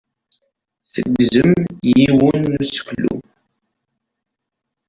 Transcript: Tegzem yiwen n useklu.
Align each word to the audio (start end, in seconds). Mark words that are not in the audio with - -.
Tegzem 0.93 1.51
yiwen 1.91 2.41
n 2.51 2.59
useklu. 2.61 3.15